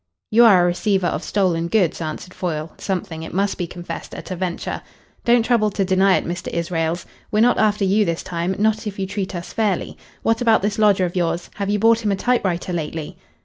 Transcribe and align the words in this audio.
"You 0.31 0.45
are 0.45 0.63
a 0.63 0.65
receiver 0.65 1.05
of 1.05 1.21
stolen 1.23 1.67
goods," 1.67 2.01
answered 2.01 2.33
Foyle, 2.33 2.73
something, 2.79 3.21
it 3.21 3.35
must 3.35 3.59
be 3.59 3.67
confessed, 3.67 4.15
at 4.15 4.31
a 4.31 4.35
venture. 4.35 4.81
"Don't 5.25 5.43
trouble 5.45 5.69
to 5.69 5.85
deny 5.85 6.17
it, 6.17 6.25
Mr. 6.25 6.47
Israels. 6.47 7.05
We're 7.29 7.41
not 7.41 7.59
after 7.59 7.85
you 7.85 8.03
this 8.03 8.23
time 8.23 8.55
not 8.57 8.87
if 8.87 8.97
you 8.97 9.05
treat 9.05 9.35
us 9.35 9.53
fairly. 9.53 9.99
What 10.23 10.41
about 10.41 10.63
this 10.63 10.79
lodger 10.79 11.05
of 11.05 11.15
yours? 11.15 11.51
Have 11.57 11.69
you 11.69 11.77
bought 11.77 12.03
him 12.03 12.11
a 12.11 12.15
typewriter 12.15 12.73
lately?" 12.73 13.15